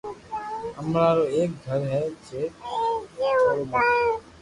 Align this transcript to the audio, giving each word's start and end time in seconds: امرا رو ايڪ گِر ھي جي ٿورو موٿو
امرا 0.79 1.07
رو 1.17 1.23
ايڪ 1.33 1.51
گِر 1.63 1.81
ھي 1.91 2.01
جي 2.25 2.43
ٿورو 3.19 3.63
موٿو 3.71 4.09